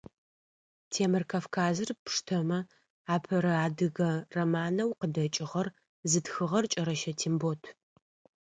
[0.91, 2.59] Темыр Кавказыр пштэмэ,
[3.13, 5.67] апэрэ адыгэ романэу къыдэкӏыгъэр
[6.11, 7.61] зытхыгъэр Кӏэрэщэ Тембот.